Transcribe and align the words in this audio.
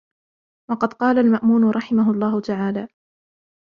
وَقَدْ 0.71 0.93
قَالَ 0.93 1.17
الْمَأْمُونُ 1.19 1.69
رَحِمَهُ 1.71 2.11
اللَّهُ 2.11 2.41
تَعَالَى 2.41 2.87